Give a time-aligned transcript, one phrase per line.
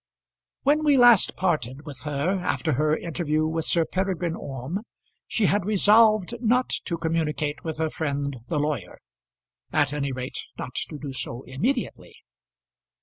[0.63, 4.79] When we last parted with her after her interview with Sir Peregrine Orme,
[5.27, 8.97] she had resolved not to communicate with her friend the lawyer,
[9.71, 12.15] at any rate not to do so immediately.